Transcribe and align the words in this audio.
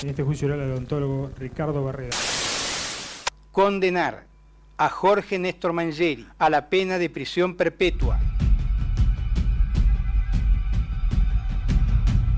En 0.00 0.10
este 0.10 0.22
juicio 0.22 0.46
era 0.46 0.54
el 0.54 0.70
odontólogo 0.70 1.32
Ricardo 1.36 1.82
Barrera. 1.82 2.16
Condenar 3.50 4.26
a 4.76 4.88
Jorge 4.88 5.40
Néstor 5.40 5.72
Mangeri 5.72 6.24
a 6.38 6.48
la 6.48 6.68
pena 6.68 6.98
de 6.98 7.10
prisión 7.10 7.56
perpetua. 7.56 8.20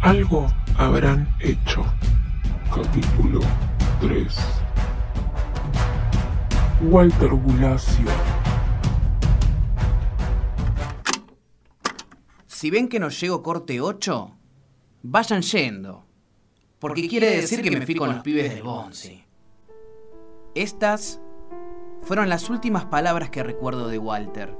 Algo 0.01 0.47
habrán 0.79 1.29
hecho. 1.39 1.85
Capítulo 2.75 3.41
3. 4.01 4.39
Walter 6.85 7.29
Bulacio. 7.29 8.07
Si 12.47 12.71
ven 12.71 12.89
que 12.89 12.99
no 12.99 13.11
llego 13.11 13.43
corte 13.43 13.83
8, 13.83 14.31
vayan 15.03 15.43
yendo. 15.43 16.10
Porque 16.81 17.07
quiere 17.09 17.37
decir 17.37 17.61
que 17.61 17.71
me 17.71 17.85
fui 17.85 17.95
con 17.95 18.09
los 18.09 18.23
pibes 18.23 18.55
del 18.55 18.63
Bonzi. 18.63 19.23
Estas 20.55 21.21
fueron 22.01 22.31
las 22.31 22.49
últimas 22.49 22.87
palabras 22.87 23.29
que 23.29 23.43
recuerdo 23.43 23.89
de 23.89 23.99
Walter. 23.99 24.57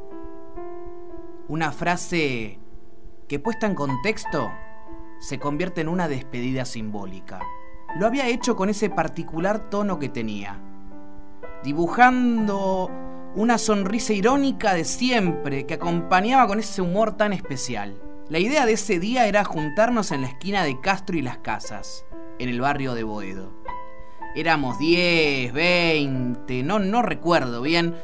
Una 1.49 1.73
frase 1.73 2.61
que 3.27 3.39
puesta 3.39 3.67
en 3.67 3.75
contexto 3.75 4.51
se 5.19 5.39
convierte 5.39 5.81
en 5.81 5.89
una 5.89 6.09
despedida 6.09 6.67
simbólica. 6.67 7.41
Lo 7.99 8.07
había 8.07 8.29
hecho 8.29 8.55
con 8.55 8.69
ese 8.69 8.91
particular 8.91 9.71
tono 9.71 9.99
que 9.99 10.11
tenía, 10.11 10.61
dibujando 11.65 12.91
una 13.35 13.57
sonrisa 13.57 14.13
irónica 14.13 14.75
de 14.75 14.85
siempre 14.85 15.65
que 15.65 15.75
acompañaba 15.75 16.47
con 16.47 16.59
ese 16.59 16.83
humor 16.83 17.17
tan 17.17 17.33
especial. 17.33 18.01
La 18.29 18.39
idea 18.39 18.67
de 18.67 18.75
ese 18.75 19.01
día 19.01 19.27
era 19.27 19.43
juntarnos 19.43 20.13
en 20.13 20.21
la 20.21 20.29
esquina 20.29 20.65
de 20.65 20.81
Castro 20.81 21.17
y 21.17 21.23
las 21.23 21.39
Casas, 21.39 22.05
en 22.41 22.49
el 22.49 22.61
barrio 22.61 22.95
de 22.95 23.05
Boedo. 23.05 23.53
Éramos 24.35 24.79
10, 24.79 25.53
20, 25.53 26.63
no, 26.63 26.79
no 26.79 27.03
recuerdo 27.03 27.61
bien, 27.61 27.95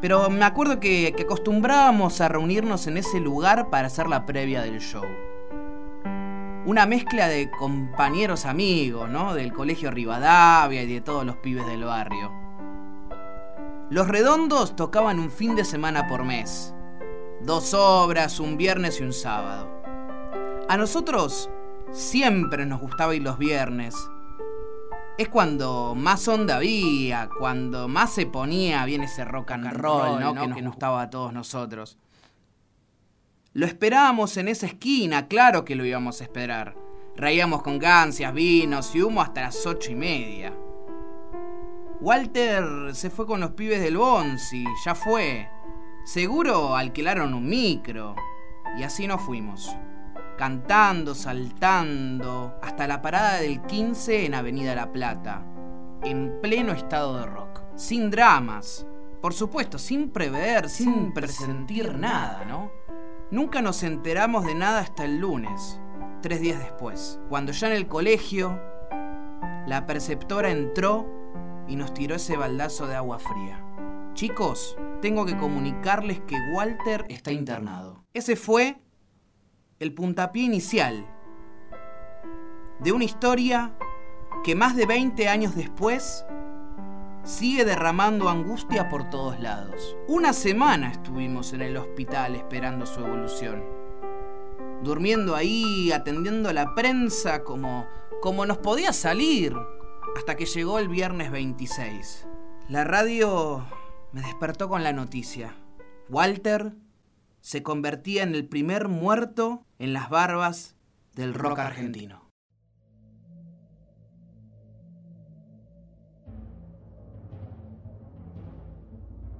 pero 0.00 0.30
me 0.30 0.44
acuerdo 0.44 0.78
que, 0.78 1.12
que 1.16 1.24
acostumbrábamos 1.24 2.20
a 2.20 2.28
reunirnos 2.28 2.86
en 2.86 2.98
ese 2.98 3.18
lugar 3.18 3.68
para 3.68 3.88
hacer 3.88 4.08
la 4.08 4.26
previa 4.26 4.62
del 4.62 4.80
show. 4.80 5.04
Una 6.66 6.86
mezcla 6.86 7.26
de 7.26 7.50
compañeros 7.50 8.46
amigos, 8.46 9.10
¿no? 9.10 9.34
Del 9.34 9.52
colegio 9.52 9.90
Rivadavia 9.90 10.82
y 10.82 10.92
de 10.92 11.00
todos 11.00 11.26
los 11.26 11.36
pibes 11.38 11.66
del 11.66 11.84
barrio. 11.84 12.30
Los 13.90 14.06
redondos 14.06 14.76
tocaban 14.76 15.18
un 15.18 15.32
fin 15.32 15.56
de 15.56 15.64
semana 15.64 16.06
por 16.06 16.22
mes. 16.22 16.74
Dos 17.40 17.74
obras, 17.74 18.38
un 18.38 18.56
viernes 18.56 19.00
y 19.00 19.02
un 19.02 19.12
sábado. 19.12 19.68
A 20.68 20.76
nosotros 20.76 21.50
siempre 21.92 22.66
nos 22.66 22.80
gustaba 22.80 23.14
ir 23.14 23.22
los 23.22 23.38
viernes, 23.38 23.94
es 25.18 25.28
cuando 25.28 25.94
más 25.94 26.26
onda 26.28 26.56
había, 26.56 27.28
cuando 27.38 27.88
más 27.88 28.12
se 28.14 28.26
ponía 28.26 28.84
bien 28.84 29.02
ese 29.02 29.24
rock 29.24 29.50
and 29.52 29.72
roll, 29.72 30.20
¿no? 30.20 30.34
que 30.34 30.46
nos 30.46 30.62
gustaba 30.62 31.02
a 31.02 31.10
todos 31.10 31.32
nosotros. 31.32 31.98
Lo 33.52 33.66
esperábamos 33.66 34.36
en 34.36 34.48
esa 34.48 34.66
esquina, 34.66 35.26
claro 35.26 35.64
que 35.64 35.74
lo 35.74 35.84
íbamos 35.84 36.20
a 36.20 36.24
esperar. 36.24 36.76
Reíamos 37.16 37.62
con 37.62 37.78
gancias, 37.78 38.32
vinos 38.32 38.94
y 38.94 39.02
humo 39.02 39.20
hasta 39.20 39.42
las 39.42 39.66
ocho 39.66 39.90
y 39.90 39.96
media. 39.96 40.54
Walter 42.00 42.94
se 42.94 43.10
fue 43.10 43.26
con 43.26 43.40
los 43.40 43.50
pibes 43.50 43.82
del 43.82 43.98
Bonzi, 43.98 44.64
ya 44.84 44.94
fue. 44.94 45.50
Seguro 46.04 46.76
alquilaron 46.76 47.34
un 47.34 47.46
micro. 47.46 48.14
Y 48.78 48.84
así 48.84 49.06
nos 49.06 49.20
fuimos 49.20 49.76
cantando, 50.40 51.14
saltando, 51.14 52.54
hasta 52.62 52.86
la 52.86 53.02
parada 53.02 53.40
del 53.42 53.60
15 53.60 54.24
en 54.24 54.32
Avenida 54.32 54.74
La 54.74 54.90
Plata, 54.90 55.44
en 56.02 56.40
pleno 56.40 56.72
estado 56.72 57.18
de 57.18 57.26
rock, 57.26 57.60
sin 57.74 58.10
dramas, 58.10 58.86
por 59.20 59.34
supuesto, 59.34 59.76
sin 59.76 60.08
prever, 60.08 60.70
sin, 60.70 61.12
presentir 61.12 61.94
nada, 61.98 62.46
¿no? 62.46 62.72
Nunca 63.30 63.60
nos 63.60 63.82
enteramos 63.82 64.46
de 64.46 64.54
nada 64.54 64.80
hasta 64.80 65.04
el 65.04 65.18
lunes, 65.18 65.78
tres 66.22 66.40
días 66.40 66.58
después, 66.58 67.20
cuando 67.28 67.52
ya 67.52 67.66
en 67.66 67.74
el 67.74 67.86
colegio 67.86 68.58
la 69.66 69.84
preceptora 69.86 70.50
entró 70.50 71.06
y 71.68 71.76
nos 71.76 71.92
tiró 71.92 72.14
ese 72.14 72.38
baldazo 72.38 72.86
de 72.86 72.96
agua 72.96 73.18
fría. 73.18 73.62
Chicos, 74.14 74.74
tengo 75.02 75.26
que 75.26 75.36
comunicarles 75.36 76.20
que 76.20 76.38
Walter 76.54 77.04
está 77.10 77.30
internado. 77.30 78.06
Ese 78.14 78.36
fue 78.36 78.80
el 79.80 79.94
puntapié 79.94 80.44
inicial 80.44 81.06
de 82.80 82.92
una 82.92 83.04
historia 83.04 83.74
que 84.44 84.54
más 84.54 84.76
de 84.76 84.84
20 84.84 85.26
años 85.26 85.56
después 85.56 86.22
sigue 87.24 87.64
derramando 87.64 88.28
angustia 88.28 88.90
por 88.90 89.08
todos 89.08 89.40
lados. 89.40 89.96
Una 90.06 90.34
semana 90.34 90.92
estuvimos 90.92 91.54
en 91.54 91.62
el 91.62 91.78
hospital 91.78 92.36
esperando 92.36 92.84
su 92.84 93.00
evolución. 93.00 93.64
Durmiendo 94.82 95.34
ahí, 95.34 95.92
atendiendo 95.92 96.50
a 96.50 96.54
la 96.54 96.74
prensa 96.74 97.42
como, 97.42 97.86
como 98.20 98.44
nos 98.44 98.58
podía 98.58 98.92
salir, 98.92 99.56
hasta 100.14 100.36
que 100.36 100.44
llegó 100.44 100.78
el 100.78 100.88
viernes 100.88 101.30
26. 101.30 102.26
La 102.68 102.84
radio 102.84 103.64
me 104.12 104.20
despertó 104.20 104.68
con 104.68 104.82
la 104.82 104.92
noticia. 104.92 105.54
Walter 106.10 106.74
se 107.40 107.62
convertía 107.62 108.22
en 108.22 108.34
el 108.34 108.46
primer 108.46 108.88
muerto 108.88 109.64
en 109.80 109.94
las 109.94 110.10
barbas 110.10 110.76
del 111.14 111.32
rock 111.32 111.58
argentino. 111.58 112.30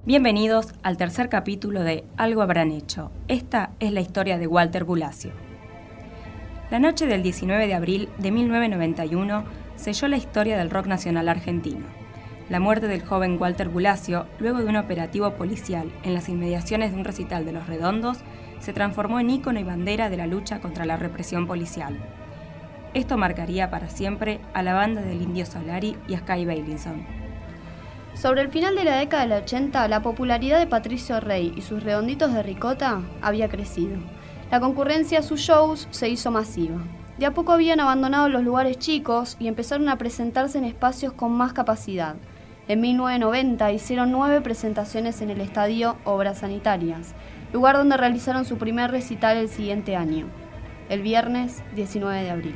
Bienvenidos 0.03 0.73
al 0.81 0.97
tercer 0.97 1.29
capítulo 1.29 1.83
de 1.83 2.05
Algo 2.17 2.41
habrán 2.41 2.71
hecho. 2.71 3.11
Esta 3.27 3.69
es 3.79 3.91
la 3.91 4.01
historia 4.01 4.39
de 4.39 4.47
Walter 4.47 4.83
Bulacio. 4.83 5.31
La 6.71 6.79
noche 6.79 7.05
del 7.05 7.21
19 7.21 7.67
de 7.67 7.75
abril 7.75 8.09
de 8.17 8.31
1991 8.31 9.43
selló 9.75 10.07
la 10.07 10.17
historia 10.17 10.57
del 10.57 10.71
rock 10.71 10.87
nacional 10.87 11.29
argentino. 11.29 11.85
La 12.49 12.59
muerte 12.59 12.87
del 12.87 13.05
joven 13.05 13.37
Walter 13.39 13.69
Bulacio, 13.69 14.25
luego 14.39 14.57
de 14.57 14.65
un 14.65 14.75
operativo 14.77 15.35
policial 15.35 15.91
en 16.01 16.15
las 16.15 16.29
inmediaciones 16.29 16.91
de 16.91 16.97
un 16.97 17.05
recital 17.05 17.45
de 17.45 17.51
Los 17.51 17.67
Redondos, 17.67 18.17
se 18.61 18.71
transformó 18.71 19.19
en 19.19 19.29
ícono 19.29 19.59
y 19.59 19.63
bandera 19.63 20.09
de 20.09 20.17
la 20.17 20.27
lucha 20.27 20.61
contra 20.61 20.85
la 20.85 20.95
represión 20.95 21.47
policial. 21.47 21.97
Esto 22.93 23.17
marcaría 23.17 23.69
para 23.69 23.89
siempre 23.89 24.39
a 24.53 24.63
la 24.63 24.73
banda 24.73 25.01
del 25.01 25.21
Indio 25.21 25.45
Solari 25.45 25.97
y 26.07 26.13
a 26.13 26.19
Sky 26.19 26.45
Bailinson. 26.45 27.05
Sobre 28.13 28.41
el 28.41 28.49
final 28.49 28.75
de 28.75 28.83
la 28.83 28.97
década 28.97 29.23
del 29.23 29.43
80, 29.43 29.87
la 29.87 30.01
popularidad 30.01 30.59
de 30.59 30.67
Patricio 30.67 31.19
Rey 31.19 31.53
y 31.55 31.61
sus 31.61 31.83
redonditos 31.83 32.33
de 32.33 32.43
ricota 32.43 33.01
había 33.21 33.49
crecido. 33.49 33.97
La 34.51 34.59
concurrencia 34.59 35.19
a 35.19 35.23
sus 35.23 35.39
shows 35.39 35.87
se 35.91 36.09
hizo 36.09 36.29
masiva. 36.29 36.77
De 37.17 37.25
a 37.25 37.33
poco 37.33 37.53
habían 37.53 37.79
abandonado 37.79 38.27
los 38.29 38.43
lugares 38.43 38.77
chicos 38.77 39.37
y 39.39 39.47
empezaron 39.47 39.87
a 39.87 39.97
presentarse 39.97 40.57
en 40.57 40.65
espacios 40.65 41.13
con 41.13 41.31
más 41.31 41.53
capacidad. 41.53 42.15
En 42.67 42.81
1990 42.81 43.71
hicieron 43.71 44.11
nueve 44.11 44.41
presentaciones 44.41 45.21
en 45.21 45.29
el 45.29 45.39
estadio 45.39 45.95
Obras 46.03 46.39
Sanitarias, 46.39 47.15
lugar 47.53 47.77
donde 47.77 47.97
realizaron 47.97 48.45
su 48.45 48.57
primer 48.57 48.91
recital 48.91 49.37
el 49.37 49.49
siguiente 49.49 49.95
año, 49.95 50.27
el 50.89 51.01
viernes 51.01 51.63
19 51.75 52.23
de 52.23 52.29
abril. 52.29 52.55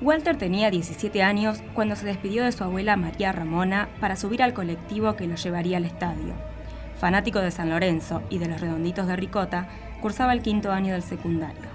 Walter 0.00 0.36
tenía 0.36 0.70
17 0.70 1.22
años 1.22 1.62
cuando 1.72 1.96
se 1.96 2.04
despidió 2.04 2.44
de 2.44 2.52
su 2.52 2.62
abuela 2.62 2.96
María 2.96 3.32
Ramona 3.32 3.88
para 4.00 4.16
subir 4.16 4.42
al 4.42 4.52
colectivo 4.52 5.16
que 5.16 5.26
lo 5.26 5.36
llevaría 5.36 5.78
al 5.78 5.86
estadio. 5.86 6.34
Fanático 6.98 7.40
de 7.40 7.50
San 7.50 7.70
Lorenzo 7.70 8.22
y 8.28 8.38
de 8.38 8.48
los 8.48 8.60
redonditos 8.60 9.06
de 9.06 9.16
Ricota, 9.16 9.68
cursaba 10.00 10.32
el 10.32 10.42
quinto 10.42 10.72
año 10.72 10.92
del 10.92 11.02
secundario. 11.02 11.74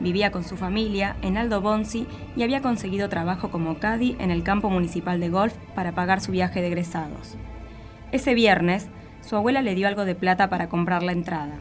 Vivía 0.00 0.30
con 0.30 0.44
su 0.44 0.56
familia 0.56 1.16
en 1.22 1.36
Aldo 1.36 1.60
Bonzi 1.60 2.06
y 2.36 2.42
había 2.42 2.62
conseguido 2.62 3.08
trabajo 3.08 3.50
como 3.50 3.78
caddy 3.78 4.16
en 4.18 4.30
el 4.30 4.42
campo 4.42 4.70
municipal 4.70 5.20
de 5.20 5.28
golf 5.28 5.54
para 5.74 5.92
pagar 5.92 6.20
su 6.20 6.32
viaje 6.32 6.60
de 6.60 6.68
egresados. 6.68 7.36
Ese 8.10 8.34
viernes, 8.34 8.88
su 9.28 9.36
abuela 9.36 9.60
le 9.60 9.74
dio 9.74 9.86
algo 9.86 10.06
de 10.06 10.14
plata 10.14 10.48
para 10.48 10.70
comprar 10.70 11.02
la 11.02 11.12
entrada. 11.12 11.58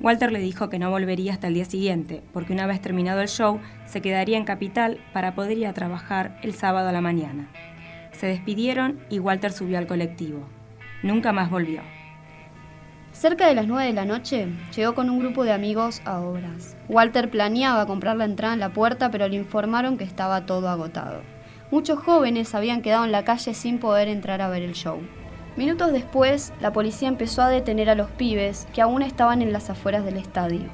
Walter 0.00 0.32
le 0.32 0.38
dijo 0.38 0.70
que 0.70 0.78
no 0.78 0.90
volvería 0.90 1.34
hasta 1.34 1.48
el 1.48 1.54
día 1.54 1.66
siguiente, 1.66 2.22
porque 2.32 2.54
una 2.54 2.66
vez 2.66 2.80
terminado 2.80 3.20
el 3.20 3.28
show, 3.28 3.60
se 3.84 4.00
quedaría 4.00 4.38
en 4.38 4.44
Capital 4.44 4.98
para 5.12 5.34
poder 5.34 5.58
ir 5.58 5.66
a 5.66 5.74
trabajar 5.74 6.38
el 6.42 6.54
sábado 6.54 6.88
a 6.88 6.92
la 6.92 7.02
mañana. 7.02 7.48
Se 8.12 8.26
despidieron 8.26 9.00
y 9.10 9.18
Walter 9.18 9.52
subió 9.52 9.76
al 9.76 9.86
colectivo. 9.86 10.48
Nunca 11.02 11.32
más 11.32 11.50
volvió. 11.50 11.82
Cerca 13.12 13.48
de 13.48 13.54
las 13.54 13.66
9 13.66 13.88
de 13.88 13.92
la 13.92 14.06
noche, 14.06 14.48
llegó 14.74 14.94
con 14.94 15.10
un 15.10 15.18
grupo 15.18 15.44
de 15.44 15.52
amigos 15.52 16.00
a 16.06 16.20
obras. 16.20 16.74
Walter 16.88 17.30
planeaba 17.30 17.86
comprar 17.86 18.16
la 18.16 18.24
entrada 18.24 18.54
en 18.54 18.60
la 18.60 18.72
puerta, 18.72 19.10
pero 19.10 19.28
le 19.28 19.36
informaron 19.36 19.98
que 19.98 20.04
estaba 20.04 20.46
todo 20.46 20.70
agotado. 20.70 21.20
Muchos 21.70 21.98
jóvenes 21.98 22.54
habían 22.54 22.80
quedado 22.80 23.04
en 23.04 23.12
la 23.12 23.24
calle 23.24 23.52
sin 23.52 23.78
poder 23.78 24.08
entrar 24.08 24.40
a 24.40 24.48
ver 24.48 24.62
el 24.62 24.72
show. 24.72 25.00
Minutos 25.56 25.92
después, 25.92 26.52
la 26.60 26.72
policía 26.72 27.06
empezó 27.06 27.42
a 27.42 27.48
detener 27.48 27.88
a 27.88 27.94
los 27.94 28.10
pibes 28.10 28.66
que 28.74 28.82
aún 28.82 29.02
estaban 29.02 29.40
en 29.40 29.52
las 29.52 29.70
afueras 29.70 30.04
del 30.04 30.16
estadio. 30.16 30.64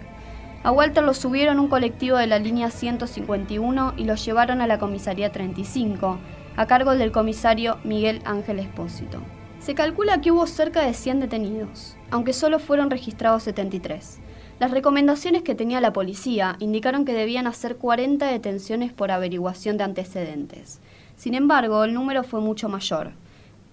A 0.63 0.73
Walter 0.73 1.05
lo 1.05 1.13
subieron 1.13 1.61
un 1.61 1.69
colectivo 1.69 2.17
de 2.17 2.27
la 2.27 2.39
línea 2.39 2.71
151 2.71 3.95
y 3.99 4.05
lo 4.05 4.15
llevaron 4.15 4.63
a 4.63 4.67
la 4.67 4.79
comisaría 4.79 5.33
35, 5.33 6.19
a 6.57 6.67
cargo 6.67 6.95
del 6.95 7.13
comisario 7.13 7.79
Miguel 7.85 8.23
Ángel 8.25 8.59
Espósito. 8.59 9.21
Se 9.59 9.75
calcula 9.75 10.23
que 10.23 10.31
hubo 10.31 10.47
cerca 10.47 10.83
de 10.83 10.95
100 10.95 11.21
detenidos, 11.21 11.97
aunque 12.11 12.33
solo 12.33 12.59
fueron 12.59 12.91
registrados 12.91 13.43
73. 13.43 14.19
Las 14.59 14.71
recomendaciones 14.71 15.43
que 15.43 15.55
tenía 15.55 15.83
la 15.83 15.93
policía 15.93 16.57
indicaron 16.59 17.05
que 17.05 17.13
debían 17.13 17.47
hacer 17.47 17.77
40 17.77 18.27
detenciones 18.27 18.95
por 18.95 19.11
averiguación 19.11 19.77
de 19.77 19.85
antecedentes. 19.85 20.81
Sin 21.17 21.35
embargo, 21.35 21.85
el 21.85 21.93
número 21.93 22.25
fue 22.25 22.41
mucho 22.41 22.71
mayor. 22.71 23.13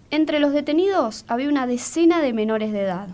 Entre 0.10 0.40
los 0.40 0.54
detenidos 0.54 1.26
había 1.28 1.50
una 1.50 1.68
decena 1.68 2.22
de 2.22 2.32
menores 2.32 2.72
de 2.72 2.82
edad, 2.82 3.10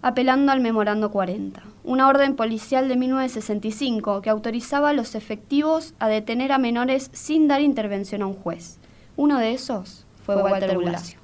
apelando 0.00 0.52
al 0.52 0.60
Memorando 0.60 1.10
40, 1.10 1.60
una 1.82 2.06
orden 2.06 2.36
policial 2.36 2.88
de 2.88 2.94
1965 2.96 4.22
que 4.22 4.30
autorizaba 4.30 4.90
a 4.90 4.92
los 4.92 5.16
efectivos 5.16 5.92
a 5.98 6.06
detener 6.06 6.52
a 6.52 6.58
menores 6.58 7.10
sin 7.12 7.48
dar 7.48 7.60
intervención 7.60 8.22
a 8.22 8.26
un 8.26 8.34
juez. 8.34 8.78
Uno 9.16 9.38
de 9.38 9.54
esos 9.54 10.06
fue 10.24 10.36
Walter 10.36 10.76
Bulacio. 10.76 11.18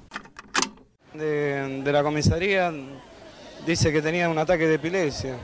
De, 1.13 1.81
de 1.83 1.91
la 1.91 2.03
comisaría 2.03 2.73
dice 3.65 3.93
que 3.93 4.01
tenía 4.01 4.27
un 4.27 4.37
ataque 4.37 4.67
de 4.67 4.75
epilepsia. 4.75 5.35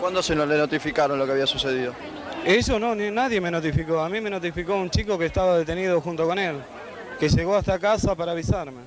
¿Cuándo 0.00 0.22
se 0.22 0.34
nos 0.34 0.48
le 0.48 0.56
notificaron 0.56 1.18
lo 1.18 1.26
que 1.26 1.32
había 1.32 1.46
sucedido? 1.46 1.92
Eso 2.44 2.78
no, 2.78 2.94
ni 2.94 3.10
nadie 3.10 3.38
me 3.38 3.50
notificó. 3.50 4.00
A 4.00 4.08
mí 4.08 4.22
me 4.22 4.30
notificó 4.30 4.76
un 4.76 4.88
chico 4.88 5.18
que 5.18 5.26
estaba 5.26 5.58
detenido 5.58 6.00
junto 6.00 6.26
con 6.26 6.38
él, 6.38 6.56
llegó 7.28 7.54
hasta 7.54 7.78
casa 7.78 8.14
para 8.14 8.32
avisarme. 8.32 8.80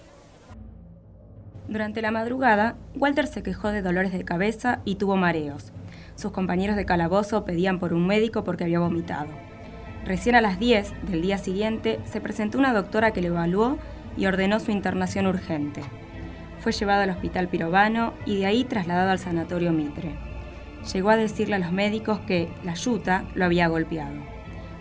Durante 1.68 2.02
la 2.02 2.12
madrugada, 2.12 2.76
Walter 2.96 3.28
se 3.28 3.44
quejó 3.44 3.70
de 3.70 3.82
dolores 3.82 4.14
de 4.14 4.24
cabeza 4.24 4.80
y 4.86 4.96
tuvo 4.96 5.18
mareos. 5.18 5.74
Sus 6.16 6.32
compañeros 6.32 6.76
de 6.78 6.86
calabozo 6.86 7.44
pedían 7.46 7.80
por 7.80 7.94
un 7.94 8.08
médico 8.08 8.44
porque 8.44 8.64
había 8.64 8.80
vomitado. 8.80 9.30
Recién 10.06 10.36
a 10.36 10.42
las 10.42 10.60
10 10.60 10.94
del 11.10 11.22
día 11.22 11.38
siguiente 11.38 12.00
se 12.06 12.22
presentó 12.22 12.58
una 12.58 12.74
doctora 12.74 13.12
que 13.12 13.22
lo 13.22 13.28
evaluó 13.28 13.78
y 14.16 14.26
ordenó 14.26 14.60
su 14.60 14.72
internación 14.72 15.28
urgente. 15.28 15.82
Fue 16.60 16.72
llevado 16.72 17.02
al 17.02 17.10
hospital 17.10 17.50
Pirovano 17.50 18.14
y 18.26 18.38
de 18.38 18.46
ahí 18.46 18.64
trasladado 18.64 19.12
al 19.12 19.20
sanatorio 19.20 19.74
Mitre. 19.74 20.16
Llegó 20.94 21.10
a 21.10 21.18
decirle 21.18 21.56
a 21.56 21.60
los 21.60 21.72
médicos 21.72 22.20
que 22.20 22.50
la 22.64 22.74
yuta 22.74 23.26
lo 23.36 23.46
había 23.46 23.68
golpeado. 23.68 24.37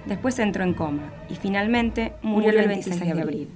Después 0.06 0.38
entró 0.38 0.62
en 0.62 0.74
coma 0.74 1.12
y 1.28 1.34
finalmente 1.34 2.12
murió, 2.22 2.50
el 2.50 2.68
26 2.68 3.00
de 3.00 3.20
abril. 3.20 3.50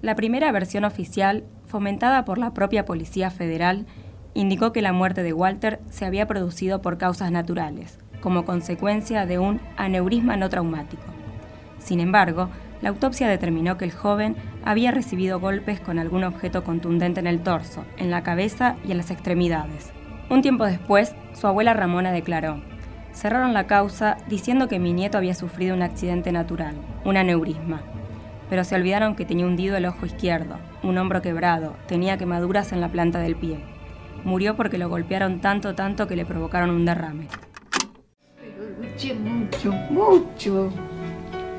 La 0.00 0.14
primera 0.14 0.50
versión 0.50 0.84
oficial, 0.84 1.44
fomentada 1.66 2.24
por 2.24 2.38
la 2.38 2.54
propia 2.54 2.86
Policía 2.86 3.30
Federal, 3.30 3.86
indicó 4.32 4.72
que 4.72 4.80
la 4.80 4.92
muerte 4.92 5.22
de 5.22 5.34
Walter 5.34 5.80
se 5.90 6.06
había 6.06 6.26
producido 6.26 6.80
por 6.80 6.96
causas 6.96 7.30
naturales, 7.30 7.98
como 8.22 8.46
consecuencia 8.46 9.26
de 9.26 9.38
un 9.38 9.60
aneurisma 9.76 10.36
no 10.36 10.48
traumático. 10.48 11.04
Sin 11.78 12.00
embargo, 12.00 12.48
la 12.80 12.88
autopsia 12.88 13.28
determinó 13.28 13.76
que 13.76 13.84
el 13.84 13.92
joven 13.92 14.36
había 14.64 14.90
recibido 14.90 15.38
golpes 15.38 15.80
con 15.80 15.98
algún 15.98 16.24
objeto 16.24 16.64
contundente 16.64 17.20
en 17.20 17.26
el 17.26 17.40
torso, 17.40 17.84
en 17.98 18.10
la 18.10 18.22
cabeza 18.22 18.76
y 18.86 18.92
en 18.92 18.96
las 18.96 19.10
extremidades. 19.10 19.92
Un 20.30 20.40
tiempo 20.40 20.64
después, 20.64 21.14
su 21.34 21.46
abuela 21.46 21.74
Ramona 21.74 22.12
declaró, 22.12 22.62
cerraron 23.12 23.52
la 23.52 23.66
causa 23.66 24.16
diciendo 24.28 24.68
que 24.68 24.78
mi 24.78 24.92
nieto 24.92 25.18
había 25.18 25.34
sufrido 25.34 25.74
un 25.74 25.82
accidente 25.82 26.32
natural, 26.32 26.74
un 27.04 27.16
aneurisma, 27.16 27.82
pero 28.48 28.64
se 28.64 28.74
olvidaron 28.74 29.14
que 29.14 29.24
tenía 29.24 29.46
hundido 29.46 29.76
el 29.76 29.86
ojo 29.86 30.06
izquierdo, 30.06 30.58
un 30.82 30.98
hombro 30.98 31.22
quebrado, 31.22 31.76
tenía 31.86 32.18
quemaduras 32.18 32.72
en 32.72 32.80
la 32.80 32.88
planta 32.88 33.20
del 33.20 33.36
pie. 33.36 33.60
Murió 34.24 34.56
porque 34.56 34.76
lo 34.76 34.88
golpearon 34.88 35.40
tanto, 35.40 35.74
tanto 35.74 36.06
que 36.06 36.16
le 36.16 36.26
provocaron 36.26 36.70
un 36.70 36.84
derrame. 36.84 37.28
Pero 38.36 38.68
luché 38.78 39.14
mucho, 39.14 39.72
mucho. 39.90 40.70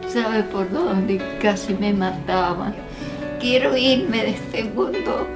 ¿Sabe 0.07 0.44
por 0.44 0.69
dónde? 0.69 1.19
Casi 1.42 1.74
me 1.74 1.94
mataban. 1.94 2.75
Quiero 3.39 3.75
irme 3.77 4.18
de 4.18 4.30
este 4.31 4.65
mundo 4.65 5.27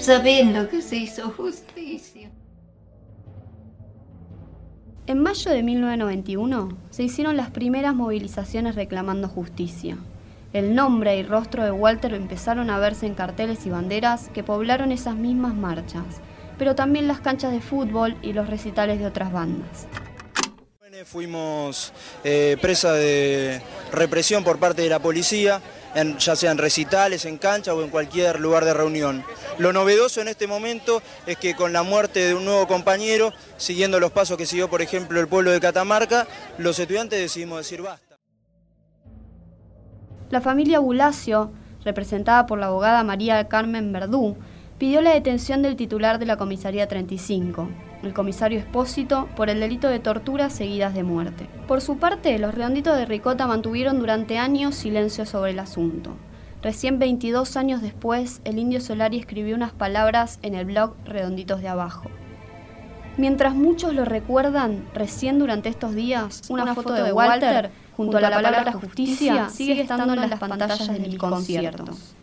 sabiendo 0.00 0.68
que 0.68 0.80
se 0.80 0.96
hizo 0.96 1.30
justicia. 1.30 2.30
En 5.10 5.18
mayo 5.18 5.50
de 5.50 5.64
1991 5.64 6.68
se 6.90 7.02
hicieron 7.02 7.36
las 7.36 7.50
primeras 7.50 7.96
movilizaciones 7.96 8.76
reclamando 8.76 9.26
justicia. 9.26 9.96
El 10.52 10.76
nombre 10.76 11.16
y 11.16 11.24
rostro 11.24 11.64
de 11.64 11.72
Walter 11.72 12.14
empezaron 12.14 12.70
a 12.70 12.78
verse 12.78 13.06
en 13.06 13.16
carteles 13.16 13.66
y 13.66 13.70
banderas 13.70 14.28
que 14.28 14.44
poblaron 14.44 14.92
esas 14.92 15.16
mismas 15.16 15.56
marchas, 15.56 16.20
pero 16.58 16.76
también 16.76 17.08
las 17.08 17.18
canchas 17.18 17.50
de 17.50 17.60
fútbol 17.60 18.14
y 18.22 18.34
los 18.34 18.48
recitales 18.48 19.00
de 19.00 19.06
otras 19.06 19.32
bandas. 19.32 19.88
Fuimos 21.04 21.92
eh, 22.24 22.58
presa 22.60 22.92
de 22.92 23.62
represión 23.90 24.44
por 24.44 24.58
parte 24.58 24.82
de 24.82 24.88
la 24.88 24.98
policía, 24.98 25.62
en, 25.94 26.18
ya 26.18 26.36
sea 26.36 26.50
en 26.50 26.58
recitales, 26.58 27.24
en 27.24 27.38
cancha 27.38 27.74
o 27.74 27.82
en 27.82 27.90
cualquier 27.90 28.38
lugar 28.38 28.64
de 28.64 28.74
reunión. 28.74 29.24
Lo 29.58 29.72
novedoso 29.72 30.20
en 30.20 30.28
este 30.28 30.46
momento 30.46 31.02
es 31.26 31.38
que 31.38 31.54
con 31.54 31.72
la 31.72 31.82
muerte 31.82 32.20
de 32.20 32.34
un 32.34 32.44
nuevo 32.44 32.66
compañero, 32.66 33.32
siguiendo 33.56 33.98
los 33.98 34.10
pasos 34.12 34.36
que 34.36 34.46
siguió 34.46 34.68
por 34.68 34.82
ejemplo 34.82 35.20
el 35.20 35.28
pueblo 35.28 35.50
de 35.52 35.60
Catamarca, 35.60 36.26
los 36.58 36.78
estudiantes 36.78 37.18
decidimos 37.18 37.58
decir 37.58 37.80
basta. 37.80 38.18
La 40.28 40.40
familia 40.40 40.80
Bulacio, 40.80 41.50
representada 41.84 42.46
por 42.46 42.58
la 42.58 42.66
abogada 42.66 43.02
María 43.04 43.48
Carmen 43.48 43.92
Verdú, 43.92 44.36
pidió 44.78 45.00
la 45.00 45.14
detención 45.14 45.62
del 45.62 45.76
titular 45.76 46.18
de 46.18 46.26
la 46.26 46.36
comisaría 46.36 46.88
35, 46.88 47.68
el 48.02 48.14
comisario 48.14 48.58
Espósito, 48.58 49.28
por 49.36 49.50
el 49.50 49.60
delito 49.60 49.88
de 49.88 49.98
torturas 49.98 50.52
seguidas 50.52 50.94
de 50.94 51.02
muerte. 51.02 51.48
Por 51.66 51.80
su 51.80 51.98
parte, 51.98 52.38
los 52.38 52.54
redonditos 52.54 52.96
de 52.96 53.06
Ricota 53.06 53.46
mantuvieron 53.46 53.98
durante 53.98 54.38
años 54.38 54.74
silencio 54.74 55.26
sobre 55.26 55.52
el 55.52 55.58
asunto. 55.58 56.16
Recién 56.62 56.98
22 56.98 57.56
años 57.56 57.80
después, 57.80 58.42
el 58.44 58.58
indio 58.58 58.80
Solari 58.80 59.18
escribió 59.18 59.56
unas 59.56 59.72
palabras 59.72 60.38
en 60.42 60.54
el 60.54 60.66
blog 60.66 60.94
Redonditos 61.04 61.62
de 61.62 61.68
Abajo. 61.68 62.10
Mientras 63.16 63.54
muchos 63.54 63.94
lo 63.94 64.04
recuerdan, 64.04 64.84
recién 64.94 65.38
durante 65.38 65.68
estos 65.68 65.94
días, 65.94 66.42
una, 66.48 66.74
foto, 66.74 66.92
de 66.92 67.12
Walter, 67.12 67.70
junto 67.96 68.16
a 68.16 68.20
la 68.20 68.30
palabra 68.30 68.72
justicia, 68.72 69.48
sigue 69.48 69.80
estando 69.80 70.12
en 70.12 70.30
las 70.30 70.38
pantallas 70.38 70.92
de 70.92 71.00
mis 71.00 71.18
conciertos. 71.18 72.14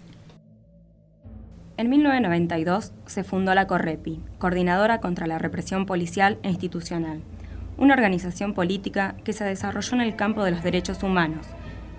En 1.77 1.91
1992 1.91 2.91
se 3.05 3.23
fundó 3.23 3.53
la 3.53 3.67
Correpi, 3.67 4.19
Coordinadora 4.39 4.99
contra 4.99 5.27
la 5.27 5.37
Represión 5.37 5.85
Policial 5.85 6.39
e 6.41 6.49
Institucional, 6.49 7.21
una 7.77 7.93
organización 7.93 8.55
política 8.55 9.13
que 9.23 9.31
se 9.31 9.43
desarrolló 9.43 9.93
en 9.93 10.01
el 10.01 10.15
campo 10.15 10.43
de 10.43 10.49
los 10.49 10.63
derechos 10.63 11.03
humanos, 11.03 11.45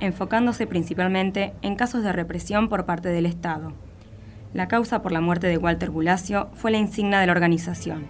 enfocándose 0.01 0.67
principalmente 0.67 1.53
en 1.63 1.77
casos 1.77 2.03
de 2.03 2.13
represión 2.13 2.69
por 2.69 2.87
parte 2.87 3.11
del 3.11 3.25
Estado. 3.25 3.73
La 4.53 4.67
causa 4.67 5.01
por 5.01 5.13
la 5.13 5.21
muerte 5.21 5.47
de 5.47 5.59
Walter 5.59 5.91
Bulacio 5.91 6.49
fue 6.55 6.73
la 6.73 6.79
insignia 6.79 7.21
de 7.21 7.27
la 7.27 7.33
organización. 7.33 8.07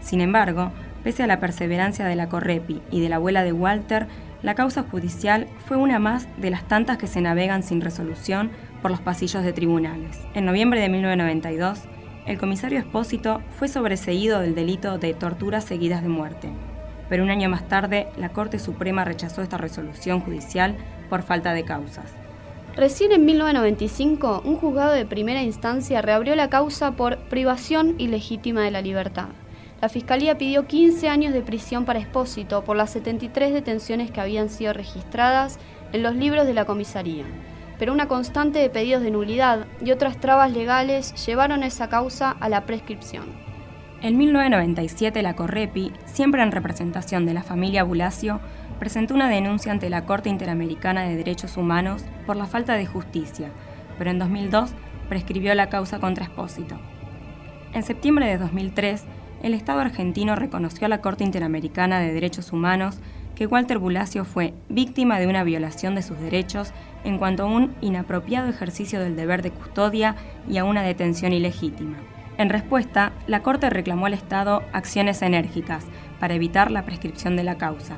Sin 0.00 0.22
embargo, 0.22 0.72
pese 1.04 1.22
a 1.22 1.26
la 1.26 1.40
perseverancia 1.40 2.06
de 2.06 2.16
la 2.16 2.30
Correpi 2.30 2.80
y 2.90 3.02
de 3.02 3.10
la 3.10 3.16
abuela 3.16 3.44
de 3.44 3.52
Walter, 3.52 4.06
la 4.42 4.54
causa 4.54 4.84
judicial 4.84 5.46
fue 5.66 5.76
una 5.76 5.98
más 5.98 6.26
de 6.38 6.48
las 6.48 6.66
tantas 6.66 6.96
que 6.96 7.06
se 7.06 7.20
navegan 7.20 7.62
sin 7.62 7.82
resolución 7.82 8.50
por 8.82 8.90
los 8.90 9.00
pasillos 9.00 9.42
de 9.44 9.52
tribunales. 9.52 10.18
En 10.34 10.44
noviembre 10.44 10.80
de 10.80 10.88
1992, 10.88 11.80
el 12.26 12.38
comisario 12.38 12.78
Espósito 12.78 13.40
fue 13.58 13.68
sobreseído 13.68 14.40
del 14.40 14.54
delito 14.54 14.98
de 14.98 15.14
torturas 15.14 15.64
seguidas 15.64 16.02
de 16.02 16.08
muerte, 16.08 16.50
pero 17.08 17.24
un 17.24 17.30
año 17.30 17.48
más 17.48 17.66
tarde 17.68 18.08
la 18.16 18.28
Corte 18.30 18.58
Suprema 18.58 19.04
rechazó 19.04 19.42
esta 19.42 19.58
resolución 19.58 20.20
judicial 20.20 20.76
por 21.08 21.22
falta 21.22 21.52
de 21.52 21.64
causas. 21.64 22.12
Recién 22.76 23.10
en 23.10 23.24
1995, 23.24 24.42
un 24.44 24.56
juzgado 24.56 24.92
de 24.92 25.04
primera 25.04 25.42
instancia 25.42 26.02
reabrió 26.02 26.36
la 26.36 26.48
causa 26.48 26.92
por 26.92 27.18
privación 27.28 27.96
ilegítima 27.98 28.62
de 28.62 28.70
la 28.70 28.80
libertad. 28.80 29.28
La 29.80 29.88
Fiscalía 29.88 30.38
pidió 30.38 30.66
15 30.66 31.08
años 31.08 31.32
de 31.32 31.40
prisión 31.40 31.84
para 31.84 31.98
Espósito 31.98 32.62
por 32.62 32.76
las 32.76 32.90
73 32.90 33.52
detenciones 33.52 34.10
que 34.10 34.20
habían 34.20 34.50
sido 34.50 34.72
registradas 34.72 35.58
en 35.92 36.02
los 36.02 36.14
libros 36.14 36.46
de 36.46 36.54
la 36.54 36.64
comisaría. 36.64 37.24
Pero 37.80 37.94
una 37.94 38.08
constante 38.08 38.58
de 38.58 38.68
pedidos 38.68 39.02
de 39.02 39.10
nulidad 39.10 39.66
y 39.82 39.90
otras 39.90 40.20
trabas 40.20 40.52
legales 40.52 41.14
llevaron 41.26 41.62
esa 41.62 41.88
causa 41.88 42.30
a 42.30 42.50
la 42.50 42.66
prescripción. 42.66 43.24
En 44.02 44.18
1997, 44.18 45.22
la 45.22 45.34
Correpi, 45.34 45.90
siempre 46.04 46.42
en 46.42 46.52
representación 46.52 47.24
de 47.24 47.32
la 47.32 47.42
familia 47.42 47.82
Bulacio, 47.82 48.40
presentó 48.78 49.14
una 49.14 49.30
denuncia 49.30 49.72
ante 49.72 49.88
la 49.88 50.04
Corte 50.04 50.28
Interamericana 50.28 51.04
de 51.04 51.16
Derechos 51.16 51.56
Humanos 51.56 52.04
por 52.26 52.36
la 52.36 52.46
falta 52.46 52.74
de 52.74 52.84
justicia, 52.84 53.48
pero 53.96 54.10
en 54.10 54.18
2002 54.18 54.72
prescribió 55.08 55.54
la 55.54 55.70
causa 55.70 56.00
contra 56.00 56.24
Espósito. 56.24 56.78
En 57.72 57.82
septiembre 57.82 58.26
de 58.26 58.36
2003, 58.36 59.04
el 59.42 59.54
Estado 59.54 59.80
argentino 59.80 60.36
reconoció 60.36 60.84
a 60.84 60.90
la 60.90 61.00
Corte 61.00 61.24
Interamericana 61.24 61.98
de 61.98 62.12
Derechos 62.12 62.52
Humanos 62.52 63.00
que 63.40 63.46
Walter 63.46 63.78
Bulacio 63.78 64.26
fue 64.26 64.52
víctima 64.68 65.18
de 65.18 65.26
una 65.26 65.44
violación 65.44 65.94
de 65.94 66.02
sus 66.02 66.20
derechos 66.20 66.74
en 67.04 67.16
cuanto 67.16 67.44
a 67.44 67.46
un 67.46 67.74
inapropiado 67.80 68.50
ejercicio 68.50 69.00
del 69.00 69.16
deber 69.16 69.40
de 69.40 69.50
custodia 69.50 70.14
y 70.46 70.58
a 70.58 70.64
una 70.64 70.82
detención 70.82 71.32
ilegítima. 71.32 71.96
En 72.36 72.50
respuesta, 72.50 73.14
la 73.26 73.40
Corte 73.40 73.70
reclamó 73.70 74.04
al 74.04 74.12
Estado 74.12 74.62
acciones 74.74 75.22
enérgicas 75.22 75.86
para 76.18 76.34
evitar 76.34 76.70
la 76.70 76.84
prescripción 76.84 77.34
de 77.34 77.44
la 77.44 77.56
causa, 77.56 77.96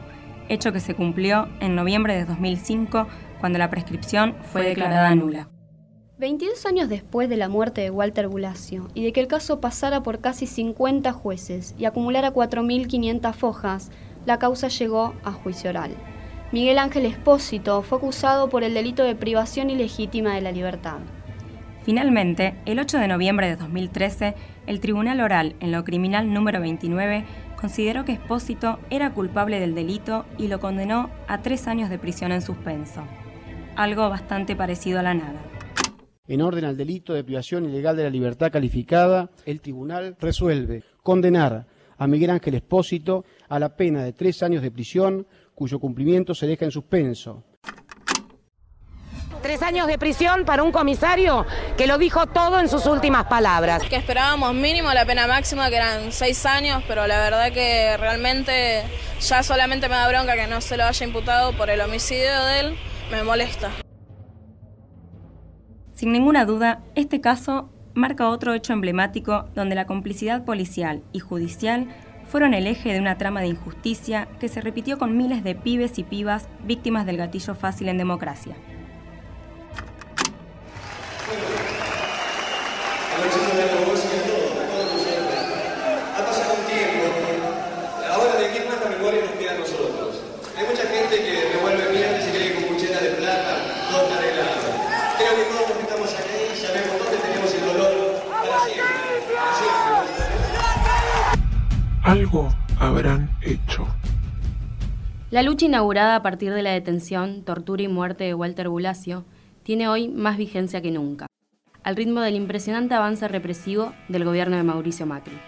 hecho 0.49 0.73
que 0.73 0.79
se 0.79 0.95
cumplió 0.95 1.49
en 1.59 1.75
noviembre 1.75 2.15
de 2.15 2.25
2005 2.25 3.09
cuando 3.41 3.59
la 3.59 3.69
prescripción 3.69 4.37
fue 4.43 4.63
declarada 4.63 5.13
nula. 5.17 5.49
22 6.19 6.67
años 6.67 6.89
después 6.89 7.29
de 7.29 7.37
la 7.37 7.49
muerte 7.49 7.81
de 7.81 7.91
Walter 7.91 8.29
Bulacio 8.29 8.87
y 8.95 9.03
de 9.03 9.13
que 9.13 9.19
el 9.19 9.27
caso 9.27 9.61
pasara 9.61 10.05
por 10.05 10.21
casi 10.21 10.47
50 10.47 11.13
jueces 11.13 11.75
y 11.79 11.85
acumulara 11.85 12.33
4.500 12.33 13.33
fojas, 13.35 13.91
la 14.27 14.39
causa 14.39 14.69
llegó 14.69 15.15
a 15.25 15.33
juicio 15.33 15.71
oral. 15.71 15.95
Miguel 16.53 16.79
Ángel 16.79 17.07
Espósito 17.07 17.83
fue 17.83 17.99
acusado 17.99 18.49
por 18.49 18.63
el 18.63 18.75
delito 18.75 19.05
de 19.05 19.15
privación 19.15 19.71
ilegítima 19.71 20.35
de 20.35 20.43
la 20.43 20.53
libertad. 20.53 20.99
Finalmente, 21.85 22.55
el 22.67 22.79
8 22.79 22.99
de 22.99 23.09
noviembre 23.09 23.49
de 23.49 23.57
2013, 23.57 24.35
el 24.67 24.81
Tribunal 24.81 25.21
Oral 25.21 25.57
en 25.61 25.73
lo 25.73 25.83
Criminal 25.83 26.33
número 26.33 26.61
29 26.61 27.25
consideró 27.57 28.05
que 28.05 28.13
Espósito 28.13 28.79
era 28.91 29.15
culpable 29.15 29.59
del 29.59 29.75
delito 29.75 30.27
y 30.39 30.49
lo 30.49 30.61
condenó 30.61 31.11
a 31.27 31.43
tres 31.43 31.67
años 31.67 31.91
de 31.91 31.99
prisión 31.99 32.33
en 32.33 32.43
suspenso. 32.43 33.03
Algo 33.75 34.09
bastante 34.11 34.55
parecido 34.55 35.01
a 35.01 35.03
la 35.03 35.15
nada. 35.15 35.41
En 36.29 36.41
orden 36.41 36.65
al 36.65 36.77
delito 36.77 37.15
de 37.15 37.25
privación 37.25 37.65
ilegal 37.65 37.97
de 37.97 38.05
la 38.05 38.11
libertad 38.11 38.53
calificada, 38.53 39.31
el 39.45 39.61
tribunal 39.61 40.17
resuelve 40.21 40.85
condenar 41.03 41.67
a 42.03 42.07
Miguel 42.09 42.31
Ángel 42.31 42.57
Espósito 42.57 43.25
a 43.49 43.61
la 43.61 43.77
pena 43.77 44.03
de 44.03 44.13
tres 44.13 44.43
años 44.43 44.61
de 44.61 44.73
prisión, 44.73 45.25
cuyo 45.55 45.79
cumplimiento 45.79 46.35
se 46.35 46.49
deja 46.49 46.65
en 46.65 46.73
suspenso. 46.73 47.45
Tres 49.41 49.63
años 49.63 49.87
de 49.87 49.99
prisión 49.99 50.45
para 50.45 50.65
un 50.65 50.73
comisario 50.73 51.47
que 51.77 51.87
lo 51.87 51.99
dijo 51.99 52.27
todo 52.27 52.59
en 52.59 52.69
sus 52.69 52.87
últimas 52.87 53.27
palabras. 53.27 53.85
Que 53.85 53.97
esperábamos 53.97 54.53
mínimo 54.53 54.93
la 54.93 55.07
pena 55.07 55.29
máxima, 55.29 55.71
que 55.71 55.77
eran 55.77 56.11
seis 56.11 56.45
años, 56.45 56.83
pero 56.89 57.07
la 57.07 57.19
verdad 57.19 57.53
que 57.53 57.97
realmente 57.97 58.83
ya 59.21 59.45
solamente 59.45 59.89
me 59.89 59.95
da 59.95 60.09
bronca 60.09 60.35
que 60.35 60.49
no 60.49 60.61
se 60.61 60.77
lo 60.77 60.85
haya 60.85 61.07
imputado 61.07 61.57
por 61.57 61.71
el 61.71 61.81
homicidio 61.81 62.45
de 62.47 62.61
él, 62.61 62.77
me 63.13 63.23
molesta. 63.23 63.71
Sin 65.93 66.11
ninguna 66.11 66.45
duda, 66.47 66.83
este 66.97 67.21
caso 67.21 67.71
marca 67.95 68.29
otro 68.29 68.55
hecho 68.55 68.73
emblemático 68.73 69.47
donde 69.55 69.75
la 69.75 69.87
complicidad 69.87 70.45
policial 70.45 71.03
y 71.13 71.21
judicial 71.21 71.89
fueron 72.27 72.55
el 72.55 72.67
eje 72.67 72.93
de 72.93 73.01
una 73.01 73.19
trama 73.19 73.41
de 73.41 73.49
injusticia 73.49 74.29
que 74.41 74.49
se 74.49 74.61
repitió 74.61 74.99
con 74.99 75.17
miles 75.17 75.45
de 75.45 75.55
pibes 75.55 75.99
y 75.99 76.03
pibas 76.03 76.49
víctimas 76.65 77.05
del 77.05 77.19
gatillo 77.19 77.55
fácil 77.55 77.89
en 77.89 77.99
democracia. 77.99 78.57
Algo 102.13 102.51
habrán 102.79 103.31
hecho. 103.41 103.87
La 105.31 105.43
lucha 105.43 105.65
inaugurada 105.65 106.15
a 106.15 106.23
partir 106.23 106.53
de 106.53 106.61
la 106.61 106.73
detención, 106.73 107.43
tortura 107.43 107.85
y 107.85 107.89
muerte 107.89 108.25
de 108.25 108.35
Walter 108.35 108.69
Bulacio 108.69 109.25
tiene 109.63 109.89
hoy 109.89 110.09
más 110.09 110.37
vigencia 110.37 110.83
que 110.83 110.91
nunca, 110.91 111.25
al 111.83 111.97
ritmo 111.97 112.21
del 112.21 112.35
impresionante 112.35 112.93
avance 112.93 113.27
represivo 113.29 113.95
del 114.09 114.27
gobierno 114.27 114.59
de 114.59 114.63
Mauricio 114.63 115.07
Macri. 115.07 115.39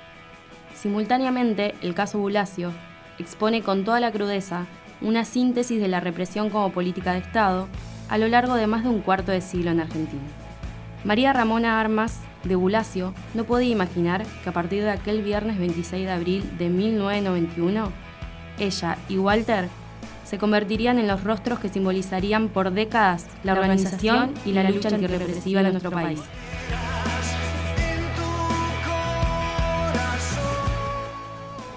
Simultáneamente, 0.74 1.74
el 1.82 1.92
caso 1.92 2.18
Bulacio 2.18 2.72
expone 3.18 3.60
con 3.60 3.84
toda 3.84 4.00
la 4.00 4.10
crudeza 4.10 4.64
una 5.02 5.26
síntesis 5.26 5.78
de 5.78 5.88
la 5.88 6.00
represión 6.00 6.48
como 6.48 6.72
política 6.72 7.12
de 7.12 7.18
Estado 7.18 7.68
a 8.08 8.16
lo 8.16 8.26
largo 8.26 8.54
de 8.54 8.66
más 8.66 8.84
de 8.84 8.88
un 8.88 9.02
cuarto 9.02 9.32
de 9.32 9.42
siglo 9.42 9.70
en 9.70 9.80
Argentina. 9.80 10.22
María 11.04 11.34
Ramona 11.34 11.78
Armas 11.78 12.22
de 12.44 12.56
Bulacio 12.56 13.14
no 13.34 13.44
podía 13.44 13.70
imaginar 13.70 14.24
que 14.42 14.50
a 14.50 14.52
partir 14.52 14.82
de 14.82 14.90
aquel 14.90 15.22
viernes 15.22 15.58
26 15.58 16.06
de 16.06 16.12
abril 16.12 16.58
de 16.58 16.68
1991, 16.68 17.90
ella 18.58 18.98
y 19.08 19.18
Walter 19.18 19.68
se 20.24 20.38
convertirían 20.38 20.98
en 20.98 21.06
los 21.06 21.24
rostros 21.24 21.58
que 21.58 21.68
simbolizarían 21.68 22.48
por 22.48 22.70
décadas 22.70 23.26
la 23.42 23.52
organización 23.52 24.32
y 24.44 24.52
la 24.52 24.68
lucha 24.70 24.88
antirrepresiva 24.88 25.62
de 25.62 25.70
nuestro 25.70 25.90
país. 25.90 26.20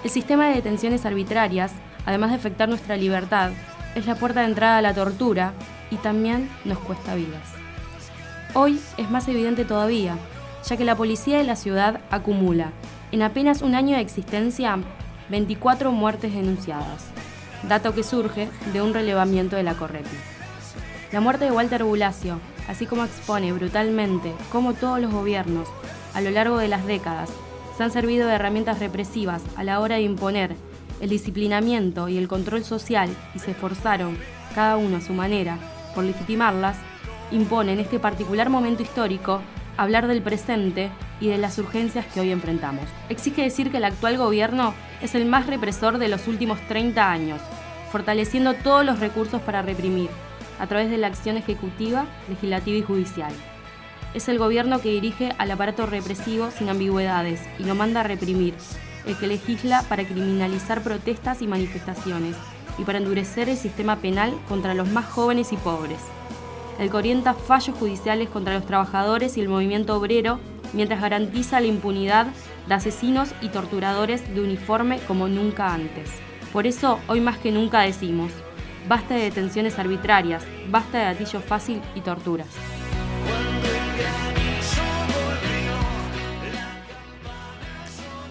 El 0.04 0.10
sistema 0.10 0.48
de 0.48 0.54
detenciones 0.54 1.04
arbitrarias, 1.04 1.72
además 2.06 2.30
de 2.30 2.36
afectar 2.36 2.68
nuestra 2.68 2.96
libertad, 2.96 3.50
es 3.94 4.06
la 4.06 4.14
puerta 4.14 4.40
de 4.40 4.46
entrada 4.46 4.78
a 4.78 4.82
la 4.82 4.94
tortura 4.94 5.52
y 5.90 5.96
también 5.96 6.48
nos 6.64 6.78
cuesta 6.78 7.14
vidas. 7.14 7.42
Hoy 8.54 8.80
es 8.96 9.10
más 9.10 9.28
evidente 9.28 9.64
todavía, 9.64 10.16
ya 10.64 10.76
que 10.76 10.84
la 10.84 10.96
policía 10.96 11.38
de 11.38 11.44
la 11.44 11.56
ciudad 11.56 12.00
acumula, 12.10 12.72
en 13.12 13.22
apenas 13.22 13.62
un 13.62 13.74
año 13.74 13.96
de 13.96 14.02
existencia, 14.02 14.78
24 15.30 15.92
muertes 15.92 16.34
denunciadas, 16.34 17.06
dato 17.68 17.94
que 17.94 18.02
surge 18.02 18.48
de 18.72 18.82
un 18.82 18.94
relevamiento 18.94 19.56
de 19.56 19.62
la 19.62 19.74
Correpi. 19.74 20.16
La 21.12 21.20
muerte 21.20 21.46
de 21.46 21.52
Walter 21.52 21.84
Bulacio, 21.84 22.38
así 22.68 22.86
como 22.86 23.04
expone 23.04 23.52
brutalmente 23.52 24.34
cómo 24.52 24.74
todos 24.74 25.00
los 25.00 25.12
gobiernos, 25.12 25.68
a 26.14 26.20
lo 26.20 26.30
largo 26.30 26.58
de 26.58 26.68
las 26.68 26.86
décadas, 26.86 27.30
se 27.76 27.84
han 27.84 27.90
servido 27.90 28.26
de 28.26 28.34
herramientas 28.34 28.78
represivas 28.78 29.42
a 29.56 29.64
la 29.64 29.80
hora 29.80 29.96
de 29.96 30.02
imponer 30.02 30.56
el 31.00 31.08
disciplinamiento 31.08 32.08
y 32.08 32.18
el 32.18 32.28
control 32.28 32.64
social 32.64 33.08
y 33.34 33.38
se 33.38 33.52
esforzaron, 33.52 34.18
cada 34.54 34.76
uno 34.76 34.96
a 34.96 35.00
su 35.00 35.12
manera, 35.12 35.58
por 35.94 36.04
legitimarlas, 36.04 36.76
impone 37.30 37.72
en 37.72 37.80
este 37.80 37.98
particular 37.98 38.50
momento 38.50 38.82
histórico 38.82 39.40
hablar 39.78 40.08
del 40.08 40.20
presente 40.20 40.90
y 41.20 41.28
de 41.28 41.38
las 41.38 41.56
urgencias 41.58 42.04
que 42.06 42.20
hoy 42.20 42.32
enfrentamos. 42.32 42.84
Exige 43.08 43.42
decir 43.42 43.70
que 43.70 43.78
el 43.78 43.84
actual 43.84 44.18
gobierno 44.18 44.74
es 45.00 45.14
el 45.14 45.24
más 45.24 45.46
represor 45.46 45.98
de 45.98 46.08
los 46.08 46.26
últimos 46.26 46.60
30 46.68 47.10
años, 47.10 47.40
fortaleciendo 47.90 48.54
todos 48.54 48.84
los 48.84 48.98
recursos 48.98 49.40
para 49.40 49.62
reprimir, 49.62 50.10
a 50.58 50.66
través 50.66 50.90
de 50.90 50.98
la 50.98 51.06
acción 51.06 51.36
ejecutiva, 51.36 52.06
legislativa 52.28 52.76
y 52.76 52.82
judicial. 52.82 53.32
Es 54.14 54.28
el 54.28 54.38
gobierno 54.38 54.80
que 54.80 54.90
dirige 54.90 55.32
al 55.38 55.50
aparato 55.52 55.86
represivo 55.86 56.50
sin 56.50 56.68
ambigüedades 56.68 57.40
y 57.60 57.64
lo 57.64 57.76
manda 57.76 58.00
a 58.00 58.04
reprimir, 58.04 58.54
el 59.06 59.16
que 59.16 59.28
legisla 59.28 59.84
para 59.88 60.04
criminalizar 60.04 60.82
protestas 60.82 61.40
y 61.40 61.46
manifestaciones 61.46 62.34
y 62.78 62.82
para 62.82 62.98
endurecer 62.98 63.48
el 63.48 63.56
sistema 63.56 63.96
penal 63.96 64.34
contra 64.48 64.74
los 64.74 64.88
más 64.88 65.06
jóvenes 65.06 65.52
y 65.52 65.56
pobres. 65.56 66.00
El 66.78 66.90
que 66.90 66.96
orienta 66.96 67.34
fallos 67.34 67.76
judiciales 67.76 68.28
contra 68.28 68.54
los 68.54 68.64
trabajadores 68.64 69.36
y 69.36 69.40
el 69.40 69.48
movimiento 69.48 69.96
obrero 69.96 70.38
mientras 70.72 71.00
garantiza 71.00 71.60
la 71.60 71.66
impunidad 71.66 72.28
de 72.68 72.74
asesinos 72.74 73.30
y 73.40 73.48
torturadores 73.48 74.32
de 74.32 74.40
uniforme 74.40 75.00
como 75.08 75.28
nunca 75.28 75.72
antes. 75.72 76.10
Por 76.52 76.66
eso, 76.66 77.00
hoy 77.08 77.20
más 77.20 77.38
que 77.38 77.50
nunca 77.50 77.80
decimos, 77.80 78.30
basta 78.88 79.14
de 79.14 79.24
detenciones 79.24 79.78
arbitrarias, 79.78 80.44
basta 80.70 80.98
de 80.98 81.04
gatillo 81.04 81.40
fácil 81.40 81.80
y 81.94 82.00
torturas. 82.00 82.48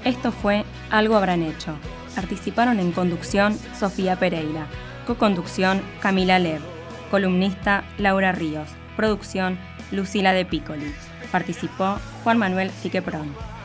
Esto 0.06 0.32
fue 0.32 0.64
Algo 0.90 1.18
habrán 1.18 1.44
hecho. 1.44 1.74
Participaron 2.16 2.80
en 2.80 2.94
conducción 2.94 3.58
Sofía 3.78 4.16
Pereira, 4.16 4.68
co-conducción 5.06 5.82
Camila 6.00 6.40
Lev, 6.40 6.62
columnista 7.08 7.84
Laura 7.98 8.32
Ríos, 8.32 8.70
producción 8.96 9.58
Lucila 9.92 10.34
de 10.34 10.46
Piccoli. 10.46 10.94
Participó 11.32 11.98
Juan 12.24 12.38
Manuel 12.38 12.72
Siqueprón. 12.72 13.57